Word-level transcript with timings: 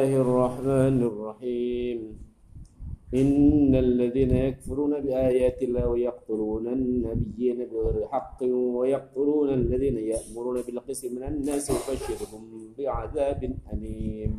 الله 0.00 0.20
الرحمن 0.24 0.98
الرحيم. 1.04 1.98
إن 3.12 3.74
الذين 3.76 4.30
يكفرون 4.30 5.00
بآيات 5.04 5.62
الله 5.62 5.88
ويقتلون 5.88 6.66
النبيين 6.68 7.58
بغير 7.68 8.08
حق 8.08 8.40
ويقتلون 8.76 9.48
الذين 9.52 9.96
يأمرون 9.98 10.56
بالقسط 10.64 11.12
من 11.12 11.22
الناس 11.22 11.64
وبشرهم 11.70 12.72
بعذاب 12.78 13.40
أليم. 13.72 14.32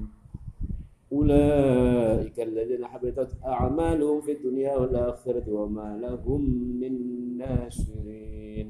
أولئك 1.14 2.38
الذين 2.40 2.86
حبطت 2.86 3.32
أعمالهم 3.46 4.22
في 4.26 4.32
الدنيا 4.32 4.74
والآخرة 4.78 5.46
وما 5.54 5.90
لهم 6.02 6.42
من 6.82 6.94
ناصرين. 7.38 8.68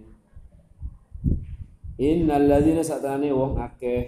إن 2.02 2.28
الذين 2.32 2.84
سأتاني 2.84 3.32
وهم 3.32 3.56
أكه 3.56 4.06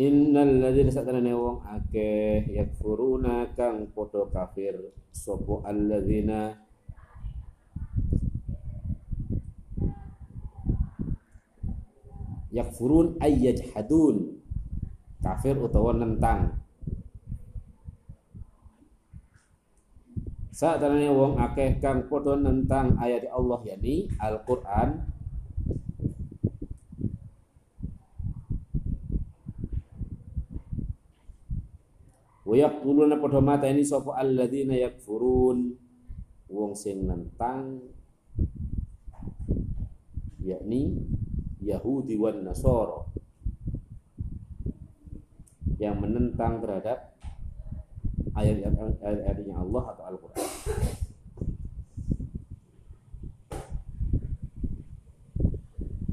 Innal 0.00 0.64
ladzina 0.64 0.88
satanane 0.88 1.36
wong 1.36 1.60
akeh 1.60 2.48
yakfuruna 2.56 3.52
kang 3.52 3.92
padha 3.92 4.24
kafir. 4.32 4.72
Sapa 5.12 5.60
alladzina? 5.68 6.56
Yakfurun 12.48 13.20
ay 13.20 13.44
yajhadun 13.44 14.40
kafir 15.20 15.60
utawa 15.60 15.92
nentang. 15.92 16.64
Saatane 20.48 21.12
wong 21.12 21.36
akeh 21.36 21.76
kang 21.76 22.08
padha 22.08 22.40
nentang 22.40 22.96
ayat 22.96 23.28
Allah 23.28 23.60
yakni 23.68 24.08
Al-Qur'an 24.16 25.09
wa 32.50 32.58
yaqtuluna 32.58 33.22
padha 33.22 33.38
mateni 33.38 33.86
sapa 33.86 34.18
alladzina 34.18 34.74
yakfurun 34.74 35.70
wong 36.50 36.74
sing 36.74 37.06
nentang 37.06 37.78
yakni 40.42 40.98
Yahudi 41.62 42.18
wan 42.18 42.42
Nasara 42.42 43.06
yang 45.78 46.02
menentang 46.02 46.58
terhadap 46.58 47.14
ayat-ayatnya 48.34 49.54
Allah 49.54 49.84
atau 49.94 50.04
Al-Quran. 50.10 50.44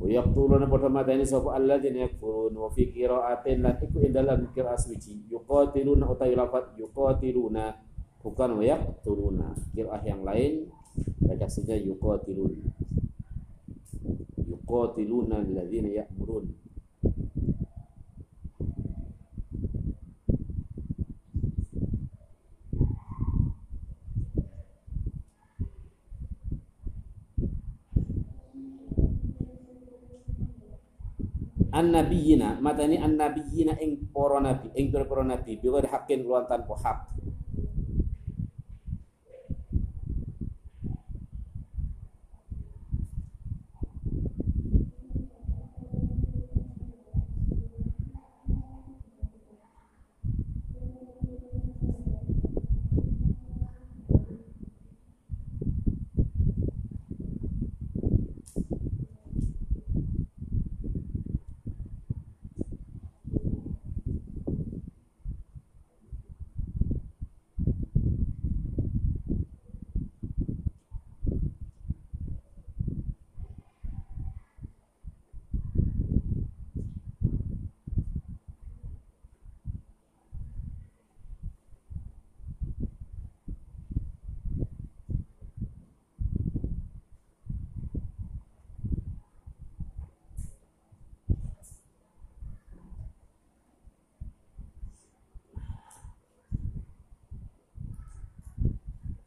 Yaqtuluna 0.08 0.72
padha 0.72 0.88
mateni 0.88 1.28
sapa 1.28 1.60
alladzina 1.60 2.08
yakfurun 2.08 2.56
wa 2.56 2.72
fi 2.72 2.88
qira'atin 2.90 3.60
lan 3.60 3.76
iku 3.84 4.00
ing 4.00 4.16
dalam 4.16 4.48
qira'ah 4.56 4.80
suci 4.80 5.28
yuqatiluna 5.28 6.08
utawi 6.08 6.34
lafaz 6.34 6.72
yuqatiluna 6.80 7.76
bukan 8.24 8.60
wa 8.60 8.64
yaqtuluna 8.64 9.48
yang 9.76 10.24
lain. 10.24 10.72
Redaksinya 11.28 11.76
yuqatilun 11.78 12.54
yuqatiluna 14.48 15.44
alladzina 15.44 15.90
ya'murun 16.02 16.67
an-nabiyina. 31.74 32.62
Matani 32.62 33.02
an-nabiyina 33.02 33.80
ing 33.82 34.12
para 34.14 34.40
nabi 34.40 34.72
ing 34.78 34.94
para 34.94 35.24
nabi. 35.24 35.58
Bi 35.60 35.68
hakin 35.68 36.20
luan 36.24 36.46
tanpa 36.46 36.76
hak 36.78 37.17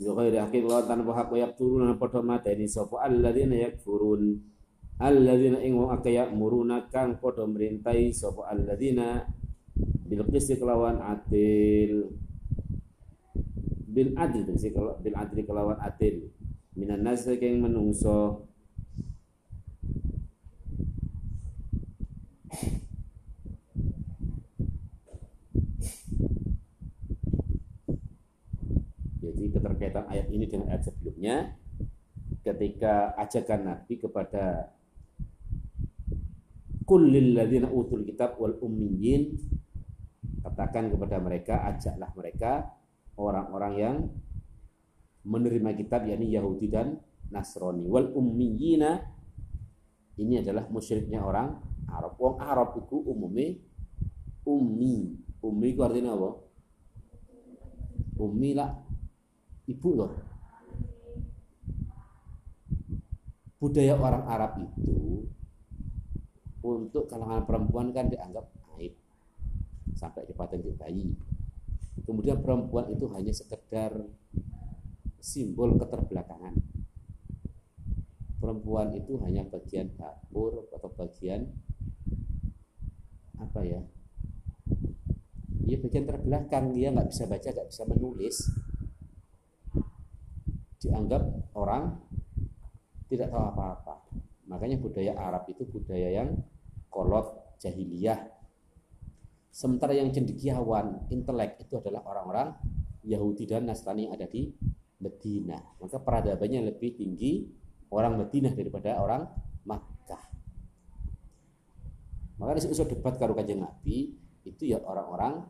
Yo 0.01 0.17
khairi 0.17 0.41
hakim 0.41 0.65
wa 0.65 0.81
tanpa 0.81 1.13
hak 1.13 1.29
wa 1.29 1.53
turun 1.53 1.93
padha 2.01 2.25
mateni 2.25 2.65
sapa? 2.65 3.05
Alladzina 3.05 3.53
yakfurun. 3.53 4.33
Alladzina 4.97 5.61
ing 5.61 5.77
wong 5.77 5.93
akeh 5.93 6.17
muruna 6.33 6.89
kang 6.89 7.21
padha 7.21 7.45
merintai 7.45 8.09
sapa? 8.09 8.49
Alladzina 8.49 9.29
bil 10.09 10.25
qisti 10.25 10.57
kelawan 10.57 11.05
adil. 11.05 12.17
Bil 13.93 14.17
adil 14.17 14.49
bil 15.05 15.17
adil 15.21 15.39
kelawan 15.45 15.77
adil. 15.85 16.33
Minan 16.81 17.05
nas 17.05 17.29
kang 17.29 17.61
menungso 17.61 18.49
keterkaitan 29.61 30.07
ayat 30.09 30.27
ini 30.41 30.49
dengan 30.49 30.73
ayat 30.73 30.89
sebelumnya 30.89 31.53
ketika 32.41 33.13
ajakan 33.21 33.61
Nabi 33.69 34.01
kepada 34.01 34.73
kullil 36.89 37.37
ladzina 37.37 37.69
utul 37.69 38.09
kitab 38.09 38.41
wal 38.41 38.57
ummiyin 38.65 39.37
katakan 40.41 40.89
kepada 40.89 41.21
mereka 41.21 41.69
ajaklah 41.69 42.09
mereka 42.17 42.73
orang-orang 43.21 43.75
yang 43.77 43.97
menerima 45.29 45.77
kitab 45.77 46.09
yakni 46.09 46.33
Yahudi 46.33 46.73
dan 46.73 46.97
Nasrani 47.29 47.85
wal 47.85 48.09
ummiyina 48.17 49.21
ini 50.21 50.41
adalah 50.41 50.69
musyriknya 50.69 51.25
orang 51.25 51.57
Arab. 51.89 52.21
Wong 52.21 52.37
Arab 52.45 52.77
itu 52.77 52.97
umumnya 53.09 53.57
ummi. 54.45 55.17
Ummi 55.41 55.67
itu 55.73 55.81
artinya 55.81 56.13
apa? 56.13 56.31
Ummi 58.21 58.51
lah 58.53 58.71
ibu 59.65 59.91
loh. 59.97 60.13
Budaya 63.61 63.93
orang 63.93 64.25
Arab 64.25 64.53
itu 64.65 65.29
untuk 66.65 67.05
kalangan 67.13 67.45
perempuan 67.45 67.93
kan 67.93 68.09
dianggap 68.09 68.49
aib 68.81 68.97
sampai 69.93 70.25
dipatenkan 70.25 70.81
bayi. 70.81 71.13
Kemudian 72.09 72.41
perempuan 72.41 72.89
itu 72.89 73.05
hanya 73.13 73.37
sekedar 73.37 73.93
simbol 75.21 75.77
keterbelakangan. 75.77 76.57
Perempuan 78.41 78.97
itu 78.97 79.21
hanya 79.21 79.45
bagian 79.45 79.93
dapur 79.93 80.65
atau 80.73 80.89
bagian 80.97 81.53
apa 83.37 83.61
ya? 83.61 83.85
Dia 85.69 85.77
bagian 85.85 86.09
terbelakang, 86.09 86.73
dia 86.73 86.89
nggak 86.89 87.13
bisa 87.13 87.29
baca, 87.29 87.49
nggak 87.53 87.69
bisa 87.69 87.85
menulis 87.85 88.37
dianggap 90.81 91.23
orang 91.53 92.01
tidak 93.11 93.35
tahu 93.35 93.43
apa-apa. 93.43 94.07
Makanya 94.47 94.79
budaya 94.79 95.13
Arab 95.19 95.51
itu 95.51 95.67
budaya 95.67 96.23
yang 96.23 96.39
kolot, 96.87 97.59
jahiliyah. 97.59 98.31
Sementara 99.51 99.99
yang 99.99 100.15
cendekiawan, 100.15 101.11
intelek 101.11 101.59
itu 101.59 101.75
adalah 101.83 102.07
orang-orang 102.07 102.55
Yahudi 103.03 103.51
dan 103.51 103.67
Nasrani 103.67 104.07
yang 104.07 104.15
ada 104.15 104.31
di 104.31 104.55
Medina. 105.03 105.59
Maka 105.83 105.99
peradabannya 105.99 106.71
lebih 106.71 106.95
tinggi 106.95 107.51
orang 107.91 108.15
Medina 108.15 108.55
daripada 108.55 109.03
orang 109.03 109.27
Makkah. 109.67 110.23
Makanya 112.39 112.61
sing 112.63 112.73
iso 112.73 112.87
debat 112.89 113.19
karo 113.19 113.37
Kanjeng 113.37 113.61
Nabi 113.61 114.17
itu 114.47 114.63
ya 114.65 114.81
orang-orang 114.81 115.45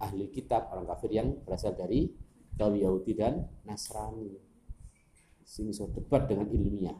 ahli 0.00 0.30
kitab, 0.32 0.72
orang 0.72 0.88
kafir 0.88 1.10
yang 1.12 1.36
berasal 1.44 1.76
dari 1.76 2.08
kaum 2.56 2.74
Yahudi 2.74 3.12
dan 3.12 3.46
Nasrani. 3.66 4.51
Sing 5.52 5.68
iso 5.68 5.84
debat 5.92 6.24
dengan 6.24 6.48
ilmiah. 6.48 6.96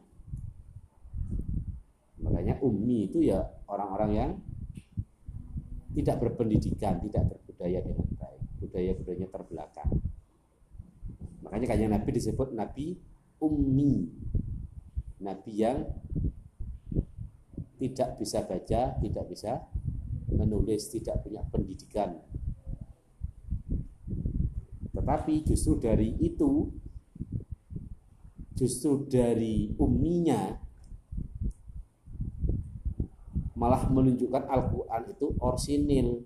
Makanya 2.21 2.61
ummi 2.61 3.09
itu 3.09 3.25
ya 3.25 3.41
orang-orang 3.65 4.11
yang 4.13 4.31
tidak 5.97 6.21
berpendidikan, 6.21 7.01
tidak 7.01 7.33
berbudaya 7.33 7.81
dengan 7.81 8.05
baik, 8.21 8.45
budaya-budayanya 8.61 9.29
terbelakang. 9.33 9.93
Makanya 11.41 11.67
kayak 11.73 11.97
Nabi 11.97 12.11
disebut 12.13 12.53
Nabi 12.53 13.01
ummi, 13.41 14.13
Nabi 15.25 15.53
yang 15.57 15.89
tidak 17.81 18.21
bisa 18.21 18.45
baca, 18.45 19.01
tidak 19.01 19.25
bisa 19.33 19.65
menulis, 20.29 20.93
tidak 20.93 21.25
punya 21.25 21.41
pendidikan. 21.49 22.21
Tetapi 24.93 25.35
justru 25.49 25.81
dari 25.83 26.15
itu, 26.21 26.69
justru 28.63 29.03
dari 29.11 29.75
umminya 29.75 30.55
malah 33.59 33.91
menunjukkan 33.91 34.47
Al-Quran 34.47 35.03
itu 35.11 35.27
orsinil. 35.43 36.23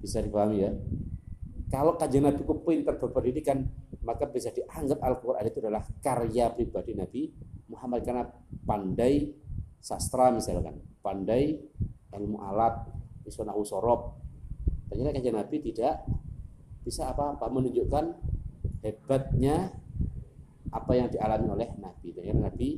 Bisa 0.00 0.24
dipahami 0.24 0.64
ya? 0.64 0.72
Kalau 1.68 2.00
kajian 2.00 2.24
Nabi 2.24 2.40
ku 2.48 2.64
pintar 2.64 2.96
berpendidikan, 2.96 3.60
maka 4.00 4.24
bisa 4.24 4.48
dianggap 4.56 5.04
Al-Quran 5.04 5.44
itu 5.44 5.60
adalah 5.60 5.84
karya 6.00 6.48
pribadi 6.48 6.96
Nabi 6.96 7.28
Muhammad 7.68 8.00
karena 8.04 8.24
pandai 8.64 9.36
sastra 9.84 10.32
misalkan, 10.32 10.80
pandai 11.04 11.60
ilmu 12.12 12.40
alat, 12.40 12.88
isonahu 13.28 13.60
sorob. 13.68 14.16
Ternyata 14.88 15.20
kajian 15.20 15.36
Nabi 15.36 15.56
tidak 15.60 16.08
bisa 16.88 17.12
apa-apa 17.12 17.52
menunjukkan 17.52 18.04
hebatnya 18.80 19.76
apa 20.72 20.92
yang 20.96 21.08
dialami 21.12 21.46
oleh 21.52 21.68
Nabi. 21.76 22.08
Ternyata 22.16 22.40
Nabi 22.48 22.68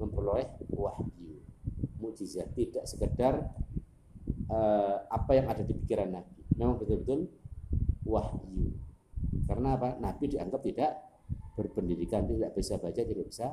memperoleh 0.00 0.48
wahyu 0.72 1.44
mujizat, 2.00 2.52
tidak 2.56 2.84
sekedar 2.88 3.52
uh, 4.48 4.96
apa 5.08 5.32
yang 5.36 5.46
ada 5.52 5.60
di 5.60 5.76
pikiran 5.76 6.08
Nabi. 6.08 6.40
Memang 6.56 6.80
betul-betul 6.80 7.28
wahyu. 8.08 8.72
Karena 9.44 9.76
apa? 9.76 10.00
Nabi 10.00 10.24
dianggap 10.32 10.60
tidak 10.64 10.92
berpendidikan, 11.54 12.24
tidak 12.26 12.56
bisa 12.56 12.80
baca, 12.80 13.00
tidak 13.00 13.26
bisa 13.28 13.52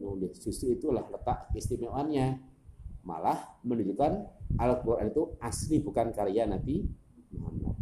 nulis. 0.00 0.40
Justru 0.40 0.72
itulah 0.72 1.04
letak 1.08 1.52
istimewaannya. 1.52 2.56
Malah 3.04 3.60
menunjukkan 3.64 4.12
Al-Quran 4.60 5.08
itu 5.08 5.22
asli 5.40 5.80
bukan 5.80 6.12
karya 6.12 6.44
Nabi 6.44 6.84
Muhammad. 7.32 7.76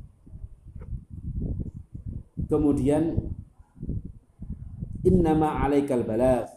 Kemudian 2.47 3.35
innama 5.07 5.63
alaikal 5.63 6.03
balagh. 6.03 6.51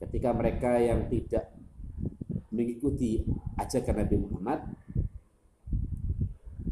Ketika 0.00 0.32
mereka 0.32 0.80
yang 0.80 1.04
tidak 1.12 1.52
mengikuti 2.48 3.28
ajakan 3.60 4.08
Nabi 4.08 4.16
Muhammad 4.16 4.60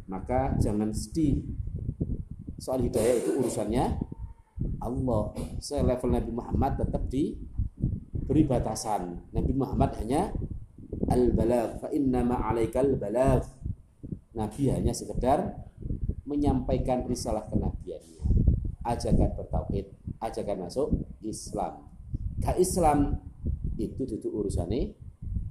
maka 0.08 0.56
jangan 0.56 0.90
sedih. 0.96 1.44
Soal 2.56 2.88
hidayah 2.88 3.20
itu 3.20 3.36
urusannya 3.36 4.00
Allah. 4.80 5.36
Saya 5.60 5.84
level 5.84 6.10
Nabi 6.16 6.32
Muhammad 6.32 6.72
tetap 6.80 7.04
diberi 7.12 8.48
batasan. 8.48 9.28
Nabi 9.36 9.52
Muhammad 9.52 10.00
hanya 10.00 10.32
al-balagh. 11.12 11.84
Fa 11.84 11.88
inna 11.92 12.24
ma'alaikal 12.24 12.96
balagh. 12.96 13.44
Nabi 14.32 14.72
hanya 14.72 14.96
sekedar 14.96 15.68
menyampaikan 16.24 17.04
risalah 17.04 17.44
kenabiannya. 17.52 18.24
Ajakan 18.86 19.30
bertauhid 19.36 19.95
ajakan 20.20 20.68
masuk 20.68 20.88
Islam. 21.20 21.86
Ke 22.40 22.56
Islam 22.60 23.20
itu 23.76 24.08
itu 24.08 24.28
urusannya 24.28 24.96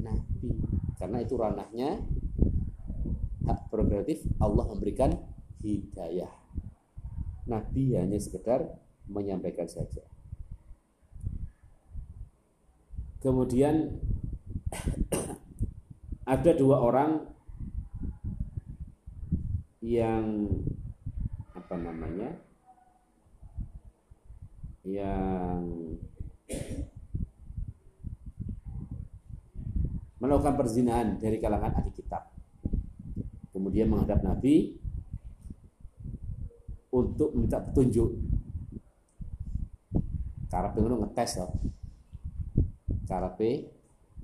nabi. 0.02 0.52
Karena 0.98 1.22
itu 1.22 1.36
ranahnya 1.38 2.02
hak 3.46 3.70
prerogatif 3.70 4.26
Allah 4.42 4.66
memberikan 4.66 5.14
hidayah. 5.62 6.32
Nabi 7.46 7.94
hanya 7.94 8.18
sekedar 8.18 8.82
menyampaikan 9.06 9.70
saja. 9.70 10.02
Kemudian 13.22 14.02
ada 16.34 16.52
dua 16.58 16.82
orang 16.82 17.26
yang 19.86 20.50
apa 21.54 21.78
namanya 21.78 22.42
yang 24.86 25.66
melakukan 30.22 30.56
perzinahan 30.58 31.18
dari 31.18 31.42
kalangan 31.42 31.74
ahli 31.82 31.92
kitab. 31.92 32.30
Kemudian 33.50 33.90
menghadap 33.90 34.22
Nabi 34.22 34.78
untuk 36.94 37.34
minta 37.36 37.60
petunjuk. 37.60 38.10
Karepe 40.48 40.78
ngono 40.80 41.04
ngetes 41.04 41.42
loh. 41.42 41.52
Karepe 43.10 43.70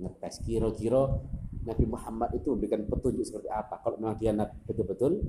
ngetes 0.00 0.40
kira-kira 0.42 1.06
Nabi 1.62 1.84
Muhammad 1.86 2.34
itu 2.34 2.50
memberikan 2.54 2.82
petunjuk 2.88 3.22
seperti 3.22 3.52
apa. 3.52 3.78
Kalau 3.82 4.00
memang 4.00 4.18
dia 4.18 4.34
betul-betul 4.66 5.22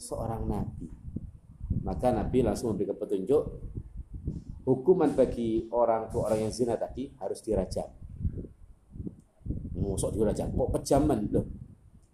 seorang 0.00 0.48
nabi, 0.48 0.88
maka 1.84 2.12
Nabi 2.12 2.40
langsung 2.40 2.72
memberikan 2.72 2.96
petunjuk 2.96 3.42
hukuman 4.66 5.14
bagi 5.14 5.70
orang 5.70 6.10
tua 6.10 6.28
orang 6.28 6.50
yang 6.50 6.52
zina 6.52 6.74
tadi 6.74 7.14
harus 7.22 7.38
dirajam 7.40 7.86
Mosok 9.86 10.18
dirajam 10.18 10.50
kok 10.50 10.70
kejaman 10.80 11.30
loh. 11.30 11.46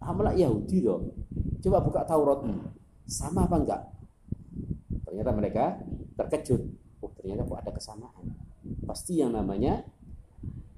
Amalah 0.03 0.35
Yahudi 0.37 0.85
loh. 0.85 1.15
Coba 1.63 1.81
buka 1.81 2.05
Taurat. 2.05 2.45
Sama 3.09 3.49
apa 3.49 3.55
enggak? 3.57 3.81
Ternyata 5.07 5.31
mereka 5.33 5.63
terkejut. 6.15 6.61
Oh, 7.01 7.11
ternyata 7.17 7.47
kok 7.47 7.59
ada 7.59 7.71
kesamaan. 7.73 8.25
Pasti 8.85 9.19
yang 9.19 9.33
namanya 9.33 9.83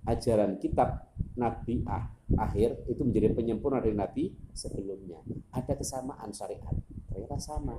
ajaran 0.06 0.62
kitab 0.62 1.10
Nabi 1.36 1.84
ah, 1.90 2.10
akhir 2.38 2.86
itu 2.88 3.02
menjadi 3.02 3.34
penyempurna 3.34 3.82
dari 3.82 3.98
Nabi 3.98 4.24
sebelumnya. 4.56 5.20
Ada 5.52 5.76
kesamaan 5.76 6.32
syariat. 6.32 6.74
Ternyata 7.12 7.38
sama. 7.42 7.76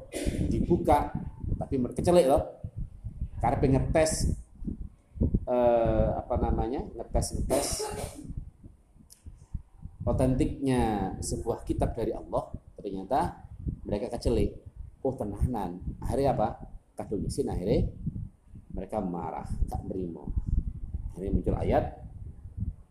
Dibuka 0.51 1.15
tapi 1.57 1.79
kecelek 1.95 2.27
loh. 2.29 2.56
Karena 3.39 3.57
pengen 3.61 3.85
tes 3.93 4.33
eh, 5.47 6.09
apa 6.17 6.35
namanya? 6.41 6.85
ngetes 6.97 7.27
ngetes 7.37 7.69
otentiknya 10.07 11.15
sebuah 11.21 11.67
kitab 11.67 11.93
dari 11.95 12.15
Allah. 12.15 12.53
Ternyata 12.79 13.43
mereka 13.85 14.13
kecelik. 14.17 14.57
Oh 15.03 15.15
tenanan. 15.15 15.83
Akhirnya 16.03 16.35
apa? 16.35 16.49
Kadung 16.97 17.29
isin 17.29 17.53
akhirnya 17.53 17.93
mereka 18.73 19.01
marah 19.01 19.49
tak 19.73 19.89
nerimo 19.89 20.47
akhirnya 21.17 21.33
muncul 21.33 21.57
ayat 21.57 21.85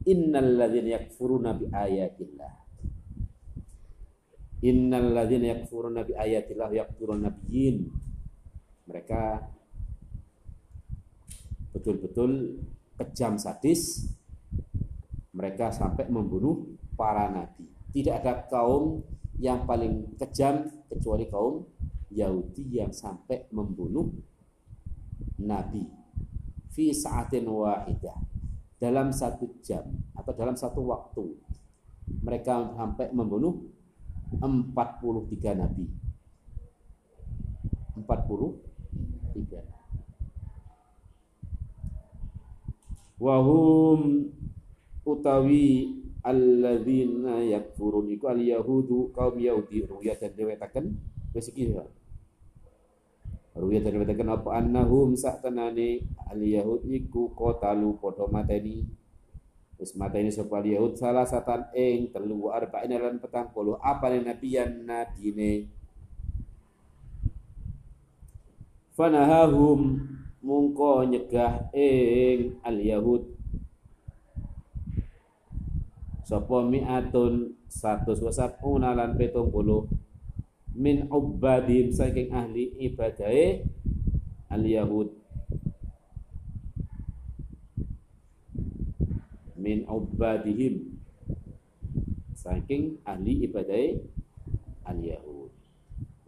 innal 0.10 0.50
ladzina 0.58 0.98
yakfuruna 0.98 1.54
bi 1.54 1.70
ayatillah. 1.70 2.54
Innal 4.66 5.14
ladzina 5.14 5.54
yakfuruna 5.54 6.02
bi 6.02 6.18
ayatillah 6.18 6.74
yakfurun 6.74 7.22
nabiyyin. 7.22 7.86
Mereka 8.90 9.22
betul-betul 11.76 12.64
kejam 12.96 13.36
sadis 13.36 14.08
mereka 15.36 15.76
sampai 15.76 16.08
membunuh 16.08 16.80
para 16.96 17.28
nabi. 17.28 17.68
Tidak 17.92 18.16
ada 18.24 18.48
kaum 18.48 19.04
yang 19.36 19.68
paling 19.68 20.16
kejam 20.16 20.72
kecuali 20.88 21.28
kaum 21.28 21.68
Yahudi 22.16 22.80
yang 22.80 22.96
sampai 22.96 23.52
membunuh 23.52 24.16
nabi. 25.44 25.84
Fi 26.72 26.96
saatin 26.96 27.52
wahidah 27.52 28.16
dalam 28.80 29.12
satu 29.12 29.60
jam 29.60 29.84
atau 30.16 30.32
dalam 30.32 30.56
satu 30.56 30.80
waktu 30.88 31.36
mereka 32.24 32.72
sampai 32.80 33.12
membunuh 33.12 33.68
43 34.40 35.60
nabi. 35.60 35.86
43 37.96 39.75
wahum 43.22 44.30
utawi 45.06 45.96
alladzina 46.26 47.44
yakfurun. 47.46 48.10
Iku 48.12 48.26
al 48.32 48.42
yahudu 48.42 49.14
kaum 49.14 49.38
yahudi. 49.38 49.86
Ruya 49.86 50.18
dan 50.18 50.34
dewetaken 50.34 50.86
wis 51.36 51.52
iki 51.52 51.76
ya 51.76 51.84
ruya 53.56 53.80
dan 53.80 53.96
dewetaken 53.96 54.30
apa? 54.36 54.50
Annahum 54.60 55.16
sak 55.16 55.40
tenane 55.46 56.04
al 56.28 56.40
yahud 56.42 56.84
iku 56.84 57.32
qatalu 57.32 57.96
padha 58.02 58.28
mateni. 58.28 58.84
Wis 59.76 59.92
mateni 60.00 60.32
sapa 60.32 60.64
Yahud 60.64 60.96
salah 60.96 61.28
satan 61.28 61.68
ing 61.76 62.08
telu 62.08 62.48
arba'in 62.48 62.96
lan 62.96 63.20
petang 63.20 63.52
puluh. 63.52 63.76
Apa 63.84 64.08
nih 64.08 64.24
nabiyan 64.24 64.88
nabine 64.88 65.68
fanahahum 68.96 70.00
mungko 70.46 71.02
nyegah 71.10 71.74
ing 71.74 72.62
al 72.62 72.78
yahud. 72.78 73.26
Sapa 76.22 76.62
mi'atun 76.62 77.58
satu 77.66 78.14
wasabuna 78.14 78.94
lan 78.94 79.18
petung 79.18 79.50
puluh. 79.50 79.90
Min 80.78 81.10
ubadim 81.10 81.90
saking 81.90 82.30
ahli 82.30 82.78
ibadahe 82.78 83.66
al 84.54 84.62
yahud. 84.62 85.10
Min 89.58 89.82
ubadihim 89.90 90.94
saking 92.38 93.02
ahli 93.02 93.50
ibadah 93.50 93.98
al 94.86 95.02
Yahud. 95.02 95.50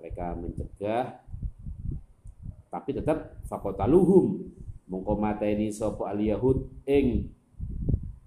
Mereka 0.02 0.34
mencegah 0.34 1.22
tapi 2.68 2.96
tetap 2.96 3.40
fakotaluhum 3.48 4.44
mongko 4.88 5.14
mateni 5.20 5.72
sapa 5.72 6.12
al 6.12 6.20
Yahud 6.20 6.68
ing 6.88 7.32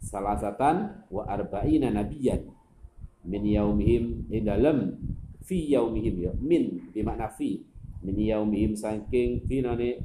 salasatan 0.01 1.07
wa 1.13 1.29
arba'ina 1.29 1.93
nabiyan 1.93 2.49
min 3.25 3.43
yaumihim 3.45 4.25
ing 4.33 4.45
dalam 4.45 4.97
fi 5.45 5.73
yaumihim 5.77 6.17
ya 6.21 6.33
min 6.41 6.89
di 6.93 7.01
makna 7.05 7.29
fi 7.29 7.61
min 8.01 8.17
yaumihim 8.17 8.73
saking 8.73 9.45
dinane 9.45 10.01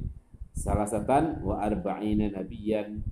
salasatan 0.56 1.44
wa 1.44 1.60
arba'ina 1.60 2.32
nabiyan. 2.32 3.04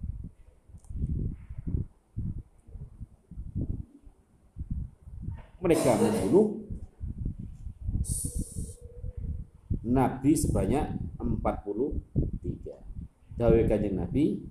Mereka 5.61 5.97
membunuh 5.97 6.61
Nabi 9.85 10.37
sebanyak 10.37 11.14
43. 11.41 13.39
Dawe 13.41 13.59
kanjeng 13.67 13.99
Nabi 13.99 14.45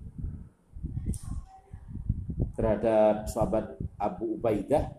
terhadap 2.54 3.30
sahabat 3.30 3.80
Abu 3.96 4.36
Ubaidah 4.36 4.92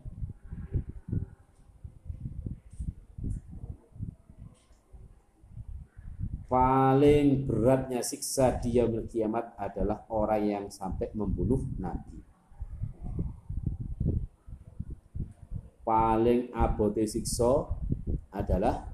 paling 6.49 7.45
beratnya 7.45 8.01
siksa 8.01 8.57
di 8.57 8.79
yaumil 8.79 9.05
kiamat 9.05 9.53
adalah 9.59 10.07
orang 10.09 10.43
yang 10.43 10.65
sampai 10.71 11.11
membunuh 11.13 11.61
Nabi. 11.77 12.25
paling 15.85 16.49
abote 16.57 17.05
siksa 17.05 17.69
adalah 18.33 18.89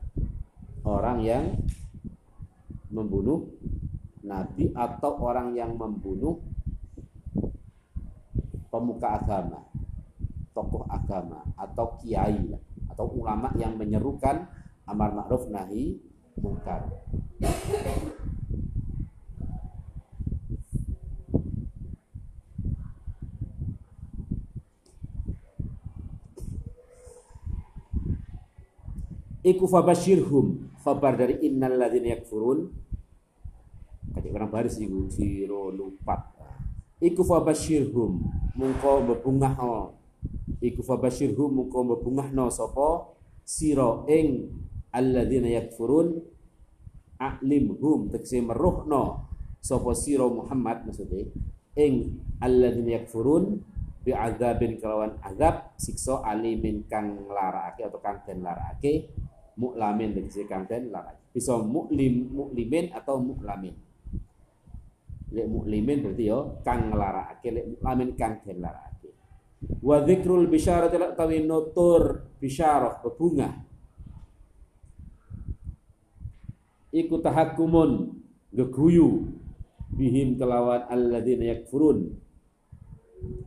orang 0.84 1.24
yang 1.24 1.44
membunuh 2.92 3.48
nabi 4.22 4.70
atau 4.76 5.18
orang 5.24 5.56
yang 5.58 5.74
membunuh 5.80 6.44
pemuka 8.70 9.20
agama, 9.20 9.68
tokoh 10.52 10.86
agama 10.88 11.44
atau 11.56 11.98
kiai 12.00 12.52
atau 12.92 13.08
ulama 13.16 13.52
yang 13.58 13.76
menyerukan 13.80 14.48
amar 14.88 15.16
ma'ruf 15.16 15.48
nahi 15.48 16.00
mungkar. 16.40 16.88
Iku 29.42 29.66
fabashirhum. 29.66 30.70
Khabar 30.86 31.18
dari 31.18 31.42
innal 31.46 31.78
ladzina 31.78 32.14
yakfurun. 32.14 32.70
Kaji 34.14 34.30
orang 34.30 34.52
baris 34.54 34.78
iku 34.78 35.10
siro 35.10 35.74
lupat. 35.74 36.30
Iku 37.02 37.26
fabashirhum 37.26 38.22
mungko 38.54 39.02
bebungahno 39.08 39.98
iku 40.62 40.86
fabashirhum 40.86 41.50
mungko 41.50 41.98
bebungahno 41.98 42.54
sapa? 42.54 43.18
Sira 43.42 44.06
ing 44.06 44.54
alladzina 44.94 45.50
yakfurun. 45.50 46.22
A'limhum 47.22 48.10
tegese 48.14 48.42
meruhno 48.42 49.30
sapa 49.62 49.94
sira 49.98 50.30
Muhammad 50.30 50.86
maksudnya. 50.86 51.26
Ing 51.78 52.22
alladzina 52.38 53.02
yakfurun 53.02 53.62
bi 54.02 54.14
azabin 54.14 54.82
kelawan 54.82 55.18
azab 55.22 55.78
siksa 55.78 56.26
alimin 56.26 56.90
kang 56.90 57.30
larakake 57.30 57.86
atau 57.86 58.02
kang 58.02 58.22
den 58.26 58.42
larakake 58.42 59.14
muklamin 59.58 60.16
tegese 60.16 60.48
kang 60.48 60.68
den 60.68 60.92
larang. 60.92 61.18
Bisa 61.32 61.56
muklim 61.60 62.32
muklimin 62.32 62.92
atau 62.92 63.20
muklamin. 63.20 63.76
Lek 65.32 65.48
muklimin 65.48 66.04
berarti 66.04 66.24
yo 66.28 66.60
kang 66.64 66.92
nglarakake 66.92 67.50
lek 67.56 67.66
muklamin 67.76 68.10
kang 68.20 68.44
den 68.44 68.60
larakake. 68.60 69.10
Wa 69.80 70.04
dzikrul 70.04 70.52
bisyarati 70.52 70.98
tawi 71.16 71.44
nutur 71.44 72.34
bisyarah 72.42 73.00
bebunga. 73.00 73.50
Iku 76.92 77.24
tahakkumun 77.24 78.20
geguyu 78.52 79.32
bihim 79.96 80.36
kelawan 80.36 80.84
alladzina 80.92 81.48
yakfurun. 81.48 82.12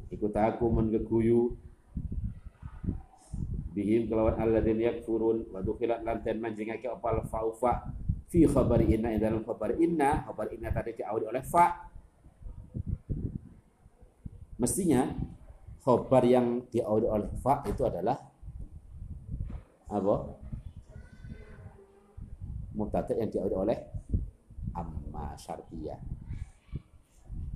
Iku 0.08 0.32
tahakkumun 0.32 0.88
geguyu 0.94 1.52
bihim 3.74 4.06
kelawan 4.06 4.38
alladzina 4.38 4.94
yakfurun 4.94 5.50
wa 5.50 5.58
dukhilat 5.58 6.06
lan 6.06 6.22
den 6.22 6.38
manjingake 6.38 6.86
opal 6.86 7.26
faufa. 7.26 7.90
Fi 8.30 8.46
khabari 8.46 8.94
inna 8.94 9.14
dalam 9.18 9.42
khabar 9.42 9.74
inna 9.78 10.22
khabar 10.26 10.50
inna 10.54 10.70
tadi 10.70 10.94
diawali 10.94 11.26
oleh 11.26 11.42
fa. 11.42 11.90
Mestinya 14.62 15.10
khabar 15.82 16.22
yang 16.22 16.62
diawali 16.70 17.06
oleh 17.10 17.30
fa 17.42 17.66
itu 17.66 17.82
adalah 17.82 18.16
apa? 19.90 20.16
Mubtada 22.74 23.12
yang 23.18 23.30
diawali 23.30 23.54
oleh 23.54 23.78
amma 24.74 25.34
syartiyah 25.38 26.14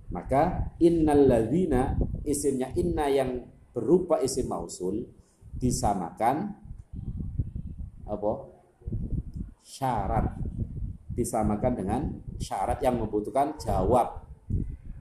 maka 0.09 0.73
innal 0.81 1.29
ladzina 1.29 2.01
isimnya 2.25 2.73
inna 2.81 3.13
yang 3.13 3.45
berupa 3.77 4.25
isim 4.25 4.49
mausul 4.49 5.05
disamakan 5.59 6.55
apa? 8.09 8.33
Syarat. 9.67 10.39
Disamakan 11.13 11.73
dengan 11.75 12.01
syarat 12.39 12.79
yang 12.81 12.97
membutuhkan 12.97 13.59
jawab. 13.59 14.23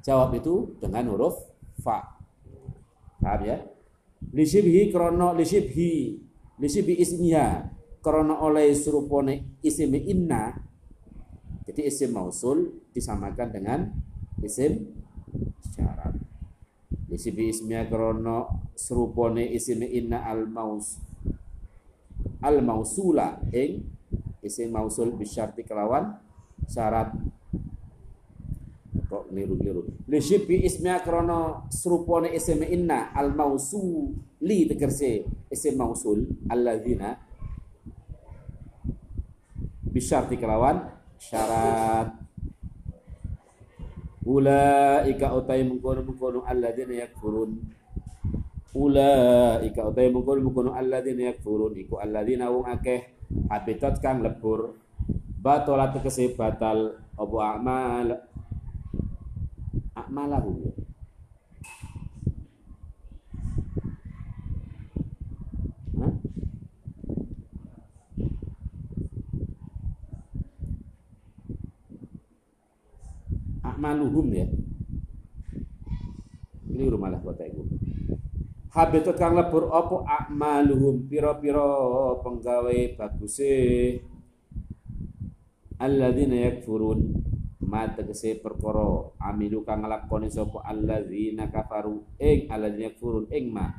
Jawab 0.02 0.34
itu 0.34 0.76
dengan 0.82 1.14
huruf 1.14 1.38
fa. 1.80 2.18
Paham 3.22 3.42
ya? 3.46 3.58
Lisibhi 4.34 4.90
krono 4.90 5.38
lisibhi 5.38 6.18
lisibhi 6.58 6.98
ismiha. 6.98 7.70
Krono 8.02 8.42
oleh 8.42 8.74
surupone 8.74 9.62
isim 9.62 9.94
inna. 9.94 10.58
Jadi 11.70 11.86
isim 11.86 12.16
mausul 12.16 12.90
disamakan 12.96 13.48
dengan 13.52 13.80
isim 14.42 14.90
syarat 15.76 16.27
Lisibi 17.08 17.48
ismiya 17.48 17.88
krono 17.88 18.68
serupone 18.76 19.48
isime 19.48 19.88
inna 19.88 20.28
al 20.28 20.44
maus 20.52 21.00
al 22.44 22.60
mausula 22.60 23.40
ing 23.56 23.88
isim 24.44 24.76
mausul 24.76 25.16
bisyarti 25.16 25.64
kelawan 25.64 26.20
syarat. 26.68 27.16
Kok 29.08 29.32
liru-liru 29.32 29.88
Lisibi 30.12 30.68
ismiya 30.68 31.00
krono 31.00 31.72
serupone 31.72 32.36
isime 32.36 32.68
inna 32.68 33.16
al 33.16 33.32
mausuli 33.32 34.68
tegerse 34.68 35.24
isim 35.48 35.80
mausul 35.80 36.28
alladzina 36.52 37.16
bisyarti 39.96 40.36
kelawan 40.36 40.92
syarat 41.16 42.27
ulaika 44.28 45.32
utai 45.32 45.64
mengkono 45.64 46.04
mengkono 46.04 46.44
alladzina 46.44 47.08
yakfurun. 47.08 47.52
Ulaika 48.76 49.88
utai 49.88 50.12
mengkono 50.12 50.40
mengkono 50.44 50.70
alladzina 50.76 51.32
yakfurun. 51.32 51.74
Iku 51.80 51.96
alladzina 52.04 52.52
wong 52.52 52.68
akeh 52.68 53.24
habitat 53.48 54.04
kang 54.04 54.20
lebur. 54.20 54.76
Batolat 55.40 55.96
tegese 55.96 56.36
batal 56.36 57.00
apa 57.16 57.38
amal? 57.56 58.08
Amalahu 59.96 60.77
akmaluhum 73.88 74.28
ya. 74.36 74.48
Ini 76.68 76.92
rumah 76.92 77.16
kota 77.24 77.48
iku. 77.48 77.64
Habitat 78.76 79.16
kang 79.16 79.40
lebur 79.40 79.72
opo 79.72 80.04
akmaluhum 80.04 81.08
piro-piro 81.08 82.20
penggawe 82.20 82.78
baguse. 83.00 83.56
Alladzina 85.80 86.36
yakfurun. 86.52 87.00
Ma 87.64 87.88
tegese 87.88 88.40
perkara 88.44 89.16
amilu 89.24 89.64
kang 89.64 89.88
nglakoni 89.88 90.28
sapa? 90.28 90.68
Alladzina 90.68 91.48
kafaru. 91.48 92.04
Ing 92.20 92.52
alladzina 92.52 92.92
yakfurun. 92.92 93.32
Ing 93.32 93.56
ma. 93.56 93.72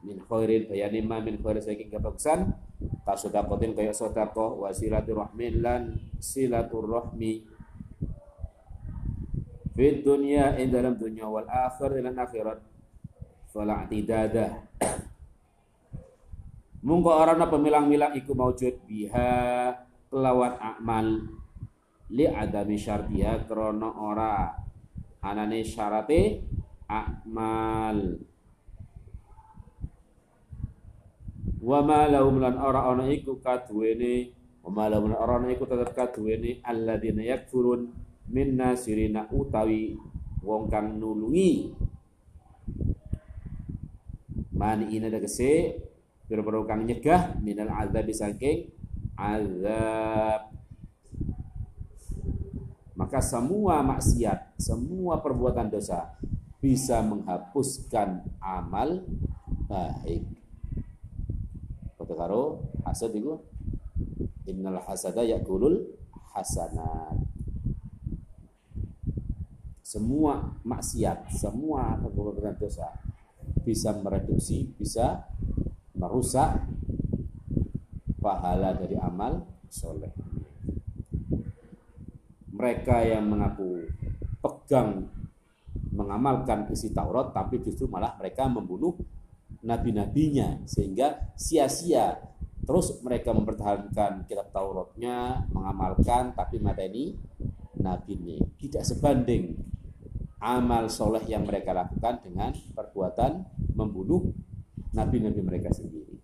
Min 0.00 0.24
khairin. 0.24 0.64
Bayani 0.72 1.04
ma 1.04 1.20
min 1.20 1.36
khair. 1.36 1.60
Saking 1.60 1.92
tak 3.06 3.14
sedakotin 3.14 3.78
kaya 3.78 3.94
sedekah 3.94 4.58
wa 4.58 4.70
silaturahmin 4.74 5.62
lan 5.62 5.82
silaturahmi 6.18 7.51
fit 9.72 10.04
dunya 10.04 10.56
ing 10.60 10.68
dalam 10.68 10.96
dunya 10.96 11.24
wal 11.24 11.48
akhir 11.48 12.00
lan 12.00 12.16
akhirat. 12.16 12.58
Fala 13.52 13.84
tidada 13.84 14.64
mungko 16.82 17.14
orana 17.14 17.46
pemilang-milang 17.46 18.18
iku 18.18 18.34
maujud 18.34 18.74
biha 18.90 19.70
kelawan 20.10 20.58
akmal 20.58 21.06
li 22.10 22.26
adami 22.26 22.74
syartiha 22.74 23.46
krana 23.46 23.88
ora 24.02 24.50
anane 25.22 25.62
syarate 25.62 26.42
akmal 26.90 28.18
wa 31.62 31.78
ma 31.86 32.10
lahum 32.10 32.42
lan 32.42 32.58
ora 32.58 32.90
ana 32.90 33.06
iku 33.06 33.38
kaduwene 33.38 34.34
wa 34.66 34.70
ma 34.74 34.84
lahum 34.90 35.14
lan 35.14 35.18
ora 35.22 35.32
ana 35.38 35.54
iku 35.54 35.64
tetep 35.70 35.94
kaduwene 35.94 36.58
alladzina 36.66 37.22
yakfurun 37.22 38.01
min 38.30 38.54
nasirina 38.54 39.26
utawi 39.32 39.98
wong 40.42 40.70
kang 40.70 40.98
nulungi 41.00 41.74
mani 44.54 44.94
ina 44.94 45.10
tegese 45.10 45.78
pira-pira 46.26 46.62
kang 46.66 46.86
nyegah 46.86 47.38
minal 47.42 47.70
azab 47.72 48.06
saking 48.14 48.70
azab 49.18 50.52
maka 53.02 53.18
semua 53.18 53.82
maksiat, 53.82 54.54
semua 54.62 55.18
perbuatan 55.18 55.72
dosa 55.72 56.14
bisa 56.62 57.02
menghapuskan 57.02 58.22
amal 58.38 59.02
baik. 59.66 60.22
Kata 61.98 62.14
karo 62.14 62.62
hasad 62.86 63.10
itu 63.18 63.42
innal 64.46 64.78
hasada 64.86 65.26
yakulul 65.26 65.82
hasanat. 66.30 67.21
Semua 69.92 70.40
maksiat, 70.64 71.28
semua 71.36 72.00
perbuatan 72.00 72.56
dosa 72.56 72.96
bisa 73.60 73.92
mereduksi, 73.92 74.72
bisa 74.80 75.28
merusak 75.92 76.64
pahala 78.16 78.72
dari 78.72 78.96
amal 78.96 79.44
soleh. 79.68 80.08
Mereka 82.56 83.04
yang 83.04 83.36
mengaku 83.36 83.84
pegang 84.40 85.12
mengamalkan 85.92 86.72
isi 86.72 86.96
Taurat, 86.96 87.36
tapi 87.36 87.60
justru 87.60 87.84
malah 87.84 88.16
mereka 88.16 88.48
membunuh 88.48 88.96
nabi-nabinya 89.60 90.64
sehingga 90.64 91.36
sia-sia 91.36 92.16
terus 92.64 92.96
mereka 93.04 93.36
mempertahankan 93.36 94.24
kitab 94.24 94.48
Tauratnya 94.56 95.44
mengamalkan 95.52 96.32
tapi 96.32 96.56
mata 96.62 96.80
ini 96.80 97.12
nabi 97.76 98.16
ini 98.16 98.36
tidak 98.56 98.86
sebanding 98.86 99.71
amal 100.42 100.90
soleh 100.90 101.22
yang 101.30 101.46
mereka 101.46 101.70
lakukan 101.70 102.18
dengan 102.26 102.50
perbuatan 102.74 103.46
membunuh 103.78 104.34
nabi-nabi 104.90 105.40
mereka 105.40 105.70
sendiri. 105.70 106.18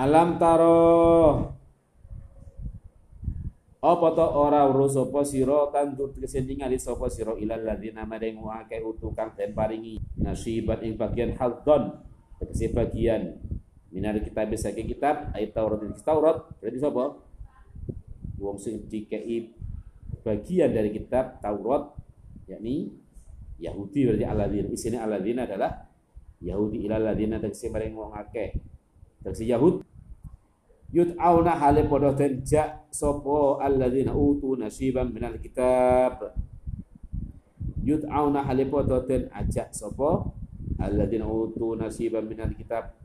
Alam 0.00 0.40
taro 0.40 1.59
apa 3.80 4.12
to 4.12 4.26
ora 4.36 4.68
urus 4.68 4.92
sapa 4.92 5.24
sira? 5.24 5.72
Tantur 5.72 6.12
tegese 6.12 6.44
ningali 6.44 6.76
sapa 6.76 7.08
sira? 7.08 7.32
Ilal 7.40 7.64
ladzina 7.64 8.04
maring 8.04 8.36
akeh 8.44 8.84
utu 8.84 9.08
kang 9.16 9.32
den 9.32 9.56
paringi. 9.56 9.96
Nasibat 10.20 10.84
ing 10.84 11.00
bagian 11.00 11.32
haldon 11.40 11.96
tegese 12.36 12.76
bagian. 12.76 13.40
Minar 13.88 14.20
kitab 14.20 14.52
saking 14.52 14.86
kitab 14.86 15.32
ayat 15.32 15.56
Taurat 15.56 15.80
iki 15.80 16.04
Taurat. 16.04 16.44
Berarti 16.60 16.78
sapa? 16.78 17.04
Wong 18.36 18.56
sing 18.60 18.84
dikei 18.84 19.48
bagian 20.20 20.70
dari 20.76 20.92
kitab 20.92 21.40
Taurat 21.40 21.96
yakni 22.52 22.92
Yahudi. 23.56 24.12
Berarti 24.12 24.24
alladzina 24.28 24.68
isine 24.68 24.96
alladzina 25.00 25.48
adalah 25.48 25.88
Yahudi. 26.44 26.84
Ilal 26.84 27.00
ladzina 27.00 27.40
tegese 27.40 27.72
maring 27.72 27.96
wong 27.96 28.12
akeh. 28.12 28.60
Tegese 29.24 29.48
Yahud 29.48 29.80
yut'auna 30.90 31.54
hale 31.54 31.86
padha 31.86 32.10
den 32.18 32.42
jak 32.42 32.90
sapa 32.90 33.62
alladzina 33.62 34.10
utu 34.10 34.58
nasiban 34.58 35.14
minal 35.14 35.38
kitab. 35.38 36.34
Yut'auna 37.80 38.42
hale 38.42 38.66
padha 38.66 39.06
den 39.06 39.30
ajak 39.30 39.70
sapa 39.70 40.34
alladzina 40.82 41.30
utu 41.30 41.78
nasiban 41.78 42.26
minal 42.26 42.50
kitab. 42.58 42.98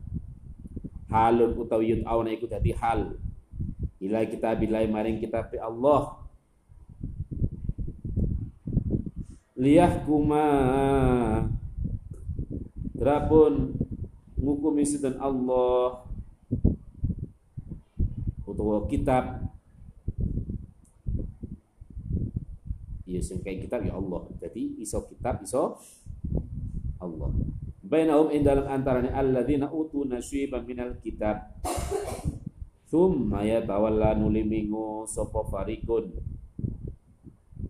Halun 1.13 1.53
utawi 1.55 1.93
yut'auna 1.93 2.33
iku 2.33 2.49
dadi 2.49 2.73
hal. 2.73 3.21
Ila 4.01 4.25
kitabillahi 4.25 4.89
maring 4.89 5.21
kitab 5.21 5.53
Allah. 5.61 6.25
Liyahkuma. 9.55 10.45
Drapun 12.95 13.77
ngukumi 14.39 14.87
sinten 14.87 15.19
Allah 15.21 16.05
utawa 18.55 18.87
kitab. 18.87 19.43
Ya 23.03 23.19
sing 23.19 23.43
kayak 23.43 23.67
kitab 23.67 23.83
ya 23.83 23.99
Allah. 23.99 24.31
Jadi 24.39 24.79
iso 24.79 25.03
kitab 25.11 25.43
iso 25.43 25.75
Allah. 27.03 27.29
Bainahum 27.85 28.33
in 28.33 28.41
dalam 28.41 28.65
antaranya 28.65 29.13
alladzina 29.13 29.69
utu 29.69 30.07
nasiban 30.07 30.63
minal 30.63 30.97
kitab. 31.03 31.53
Thumma 32.87 33.43
yatawalla 33.43 34.15
nulimingu 34.15 35.05
sapa 35.05 35.43
farikun. 35.45 36.15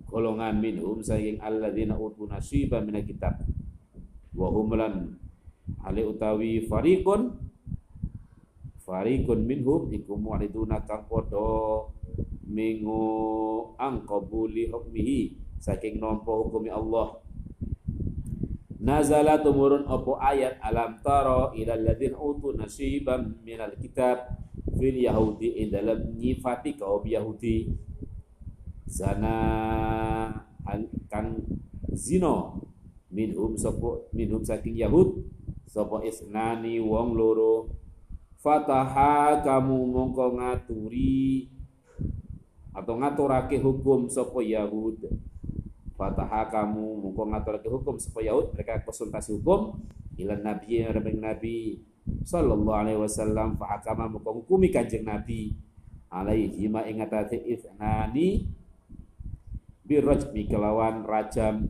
Golongan 0.08 0.62
minhum 0.62 1.04
saking 1.04 1.42
alladzina 1.42 2.00
utu 2.00 2.30
nasiban 2.30 2.88
minal 2.88 3.04
kitab. 3.04 3.42
Wa 4.32 4.48
hum 4.54 4.72
lan 4.78 5.20
hale 5.84 6.02
utawi 6.08 6.64
farikun 6.64 7.45
Farikun 8.86 9.50
minhum 9.50 9.90
iku 9.90 10.14
mu'riduna 10.14 10.86
kang 10.86 11.10
padha 11.10 11.90
mingu 12.46 13.74
angqabuli 13.82 14.70
hukmihi 14.70 15.42
saking 15.58 15.98
nampa 15.98 16.30
hukumi 16.30 16.70
Allah. 16.70 17.18
Nazala 18.78 19.42
tumurun 19.42 19.90
opo 19.90 20.22
ayat 20.22 20.62
alam 20.62 21.02
taro 21.02 21.50
ila 21.58 21.74
ladin 21.74 22.14
utu 22.14 22.54
nasiban 22.54 23.42
minal 23.42 23.74
kitab 23.82 24.38
fil 24.78 24.94
yahudi 25.02 25.66
in 25.66 25.74
dalam 25.74 26.06
nyifati 26.14 26.78
kaum 26.78 27.02
yahudi. 27.10 27.74
Zana 28.86 29.34
kang 31.10 31.42
zino 31.98 32.62
minhum 33.10 33.58
sopo 33.58 34.14
minhum 34.14 34.46
saking 34.46 34.78
yahud 34.78 35.26
sopo 35.66 36.06
isnani 36.06 36.78
wong 36.78 37.18
loro 37.18 37.74
fataha 38.46 39.42
kamu 39.42 39.90
mongko 39.90 40.38
ngaturi. 40.38 41.50
Atau 42.70 43.02
ngaturake 43.02 43.58
hukum 43.58 44.06
sopo 44.06 44.46
Yahud. 44.46 45.02
Fataha 45.98 46.46
kamu 46.54 47.02
mongko 47.02 47.24
ngaturake 47.34 47.66
hukum 47.66 47.98
sopo 47.98 48.22
Yahud. 48.22 48.54
Mereka 48.54 48.86
konsultasi 48.86 49.34
hukum. 49.42 49.82
Ilan 50.22 50.46
nabi 50.46 50.86
yang 50.86 51.02
nabi. 51.18 51.82
Sallallahu 52.06 52.78
alaihi 52.78 53.02
wasallam 53.02 53.58
fa 53.58 53.66
hakama 53.82 54.06
mongko 54.06 54.46
hukumi 54.46 54.70
kanjeng 54.70 55.02
nabi. 55.02 55.58
Alaihi 56.14 56.70
ma 56.70 56.86
ingatati 56.86 57.42
ithnani 57.50 58.46
birajmi 59.82 60.46
kelawan 60.46 61.02
rajam. 61.02 61.66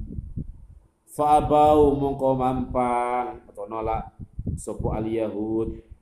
Fa 1.07 1.39
abau 1.39 1.95
mongko 1.95 2.35
mampang. 2.35 3.47
Atau 3.47 3.63
nolak 3.71 4.11
sopo 4.59 4.91
al 4.91 5.07
Yahud 5.07 5.94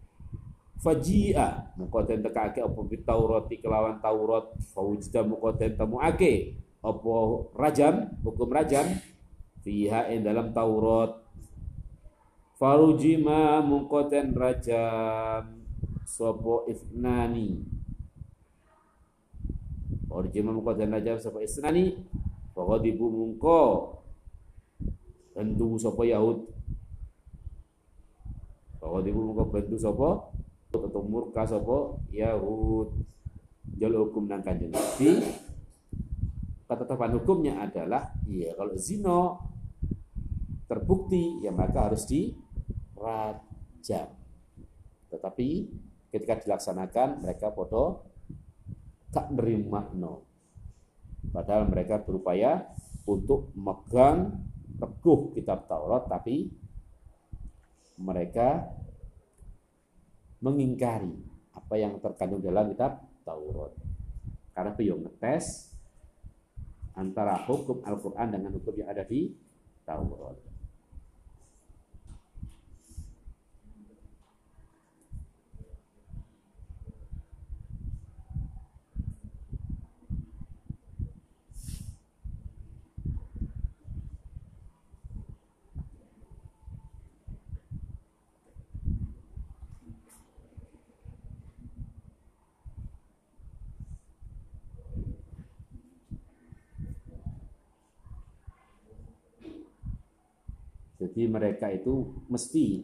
fajia. 0.83 1.71
Muka 1.79 2.03
den 2.03 2.19
tekake 2.19 2.59
apa 2.59 2.75
Taurat 3.07 3.47
kelawan 3.47 4.03
Taurat. 4.03 4.51
Fawujda 4.75 5.23
muka 5.23 5.55
den 5.55 5.79
temuake 5.79 6.59
apa 6.83 7.13
rajam 7.55 8.11
hukum 8.19 8.51
rajam. 8.51 8.99
Fiha 9.63 10.11
ing 10.11 10.27
dalam 10.27 10.51
Taurat. 10.51 11.23
Farujima 12.59 13.63
mungkoten 13.63 14.35
rajam. 14.35 15.63
Sopo 16.03 16.67
ifnani 16.67 17.63
farujima 20.05 20.53
mungkoten 20.53 20.93
rajam 20.93 21.17
sopo 21.17 21.41
ifnani 21.41 21.97
dibu 22.83 23.07
mungko 23.09 23.61
bendu 25.33 25.79
sopo 25.79 26.05
Yahud. 26.05 26.45
Dibu 29.03 29.19
mungko 29.25 29.49
bendu 29.49 29.79
sopo 29.79 30.32
atau 30.73 31.05
murka 31.05 31.45
sopo 31.45 32.01
Yahud 32.09 32.97
jalur 33.77 34.09
hukum 34.09 34.25
nang 34.25 34.41
kanjeng 34.41 34.73
Nabi. 34.73 35.21
Ketetapan 36.65 37.13
hukumnya 37.21 37.53
adalah 37.61 38.09
iya 38.25 38.57
kalau 38.57 38.73
zino 38.73 39.37
terbukti 40.65 41.45
ya 41.45 41.53
maka 41.53 41.91
harus 41.91 42.09
dirajam. 42.09 44.09
Tetapi 45.13 45.49
ketika 46.09 46.41
dilaksanakan 46.41 47.21
mereka 47.21 47.53
bodoh 47.53 48.09
tak 49.13 49.29
nerima 49.29 49.93
no 49.93 50.25
padahal 51.29 51.69
mereka 51.69 52.01
berupaya 52.01 52.65
untuk 53.05 53.53
megang 53.53 54.41
teguh 54.81 55.37
kitab 55.37 55.69
Taurat 55.69 56.09
tapi 56.09 56.49
mereka 58.01 58.73
mengingkari 60.43 61.15
apa 61.55 61.73
yang 61.79 61.95
terkandung 62.03 62.43
dalam 62.43 62.67
kitab 62.75 62.99
Taurat 63.23 63.71
karena 64.51 64.71
beliau 64.75 64.99
ngetes 64.99 65.71
antara 66.93 67.39
hukum 67.47 67.81
Al-Quran 67.81 68.27
dengan 68.35 68.51
hukum 68.53 68.75
yang 68.77 68.91
ada 68.91 69.01
di 69.07 69.33
Taurat. 69.87 70.52
Jadi 101.03 101.21
mereka 101.27 101.67
itu 101.67 102.23
mesti 102.31 102.83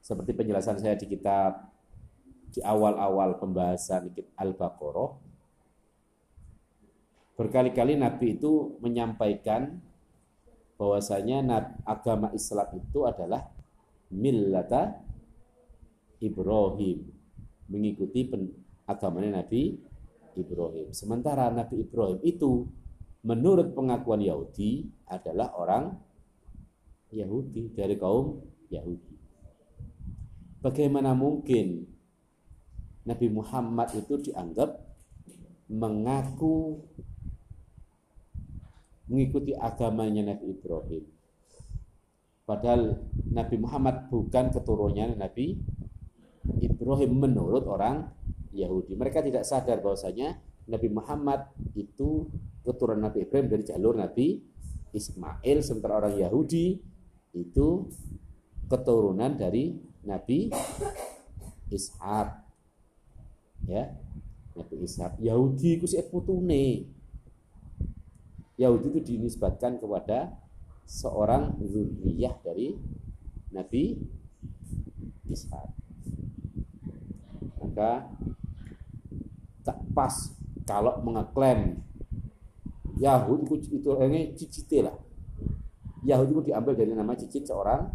seperti 0.00 0.32
penjelasan 0.32 0.80
saya 0.80 0.96
di 0.96 1.08
kitab 1.08 1.68
di 2.54 2.60
awal-awal 2.64 3.36
pembahasan 3.40 4.14
Al-Baqarah 4.38 5.24
berkali-kali 7.34 7.98
Nabi 7.98 8.38
itu 8.38 8.78
menyampaikan 8.78 9.82
bahwasanya 10.78 11.42
agama 11.82 12.30
Islam 12.30 12.78
itu 12.78 13.06
adalah 13.06 13.46
millata 14.14 15.02
Ibrahim 16.22 17.10
mengikuti 17.66 18.30
agamanya 18.86 19.42
Nabi 19.42 19.74
Ibrahim. 20.38 20.90
Sementara 20.94 21.50
Nabi 21.50 21.82
Ibrahim 21.82 22.18
itu 22.22 22.68
menurut 23.24 23.72
pengakuan 23.72 24.20
Yahudi 24.20 24.86
adalah 25.08 25.56
orang 25.56 25.96
Yahudi, 27.22 27.70
dari 27.74 27.94
kaum 27.94 28.42
Yahudi. 28.72 29.14
Bagaimana 30.64 31.12
mungkin 31.12 31.84
Nabi 33.04 33.28
Muhammad 33.28 33.92
itu 33.92 34.16
dianggap 34.16 34.80
mengaku 35.68 36.80
mengikuti 39.08 39.52
agamanya 39.52 40.32
Nabi 40.32 40.56
Ibrahim. 40.56 41.04
Padahal 42.44 43.00
Nabi 43.28 43.56
Muhammad 43.60 44.08
bukan 44.08 44.52
keturunannya 44.52 45.16
Nabi 45.16 45.56
Ibrahim 46.60 47.12
menurut 47.16 47.64
orang 47.68 48.08
Yahudi. 48.52 48.96
Mereka 48.96 49.24
tidak 49.24 49.48
sadar 49.48 49.80
bahwasanya 49.80 50.40
Nabi 50.68 50.88
Muhammad 50.92 51.52
itu 51.76 52.28
keturunan 52.64 53.08
Nabi 53.08 53.28
Ibrahim 53.28 53.48
dari 53.52 53.64
jalur 53.64 53.96
Nabi 53.96 54.40
Ismail 54.96 55.58
sementara 55.60 56.00
orang 56.04 56.16
Yahudi 56.16 56.93
itu 57.34 57.90
keturunan 58.70 59.34
dari 59.34 59.74
Nabi 60.06 60.54
Ishak. 61.68 62.28
Ya. 63.66 63.90
Nabi 64.54 64.74
Ishak. 64.86 65.18
Yahudi 65.18 65.82
itu 65.82 65.86
sih 65.90 66.00
putune. 66.06 66.86
Yahudi 68.54 68.94
itu 68.94 69.00
dinisbatkan 69.02 69.82
kepada 69.82 70.38
seorang 70.86 71.58
zuriyah 71.58 72.38
dari 72.46 72.78
Nabi 73.50 73.98
Ishak. 75.26 75.74
Maka 77.58 78.06
tak 79.66 79.80
pas 79.90 80.30
kalau 80.62 81.02
mengeklaim 81.02 81.82
Yahudi 83.00 83.58
itu, 83.58 83.82
itu 83.82 83.90
ini 84.06 84.38
cicite 84.38 84.86
lah 84.86 84.94
Yahudi 86.04 86.30
itu 86.36 86.42
diambil 86.52 86.76
dari 86.76 86.92
nama 86.92 87.16
cicit 87.16 87.48
seorang 87.48 87.88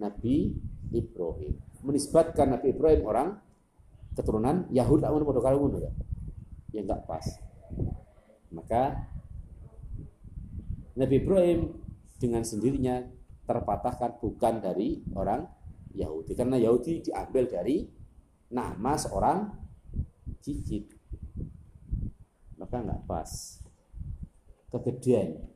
Nabi 0.00 0.56
Ibrahim. 0.90 1.52
Menisbatkan 1.84 2.48
Nabi 2.56 2.72
Ibrahim 2.72 3.02
orang 3.04 3.28
keturunan 4.16 4.66
Yahudi 4.72 5.04
pada 5.04 5.40
kalau 5.40 5.68
ya. 5.76 5.92
Ya 6.72 6.80
enggak 6.80 7.04
pas. 7.04 7.24
Maka 8.48 9.08
Nabi 10.96 11.14
Ibrahim 11.20 11.76
dengan 12.20 12.44
sendirinya 12.44 13.04
terpatahkan 13.44 14.20
bukan 14.20 14.64
dari 14.64 15.02
orang 15.12 15.44
Yahudi 15.92 16.32
karena 16.32 16.56
Yahudi 16.56 17.04
diambil 17.04 17.48
dari 17.48 17.84
nama 18.52 18.96
seorang 18.96 19.50
cicit 20.40 20.88
maka 22.56 22.80
enggak 22.80 23.02
pas 23.04 23.30
kegedean 24.70 25.51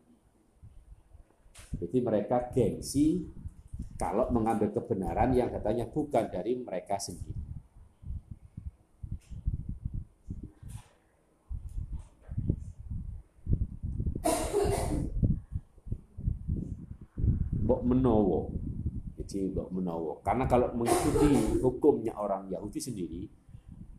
jadi 1.74 1.98
mereka 1.98 2.48
gengsi 2.54 3.26
kalau 3.96 4.28
mengambil 4.32 4.70
kebenaran 4.72 5.32
yang 5.32 5.48
katanya 5.48 5.88
bukan 5.88 6.28
dari 6.28 6.60
mereka 6.60 7.00
sendiri. 7.00 7.32
Bok 17.66 17.82
menowo. 17.82 18.54
Jadi 19.18 19.50
bok 19.50 19.74
menowo. 19.74 20.12
Karena 20.22 20.46
kalau 20.46 20.70
mengikuti 20.76 21.58
hukumnya 21.58 22.14
orang 22.14 22.46
Yahudi 22.46 22.78
sendiri, 22.78 23.26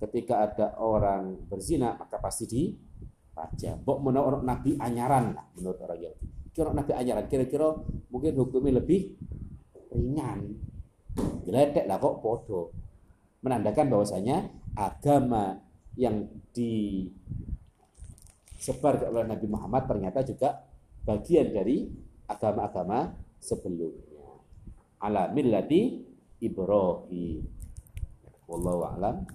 ketika 0.08 0.46
ada 0.48 0.68
orang 0.80 1.36
berzina 1.50 1.98
maka 2.00 2.16
pasti 2.22 2.46
dipajak. 2.48 3.82
Bok 3.84 4.08
menowo 4.08 4.40
nabi 4.40 4.80
anyaran 4.80 5.36
lah 5.36 5.46
menurut 5.58 5.84
orang 5.84 6.00
Yahudi 6.00 6.27
kira 6.58 6.74
Nabi 6.74 6.90
ajaran 6.90 7.30
kira-kira 7.30 7.70
mungkin 8.10 8.34
hukumnya 8.34 8.82
lebih 8.82 9.14
ringan. 9.94 10.58
Geledek 11.46 11.86
lah 11.86 12.02
kok 12.02 12.18
podo 12.26 12.74
menandakan 13.46 13.94
bahwasanya 13.94 14.50
agama 14.74 15.62
yang 15.94 16.26
disebar 16.50 17.06
oleh 19.06 19.30
Nabi 19.30 19.46
Muhammad 19.46 19.86
ternyata 19.86 20.26
juga 20.26 20.66
bagian 21.06 21.54
dari 21.54 21.86
agama-agama 22.26 23.14
sebelumnya. 23.38 24.42
Ala 24.98 25.30
millati 25.30 26.02
Ibrahim. 26.42 27.46
Wallahu 28.50 28.82
a'lam 28.82 29.30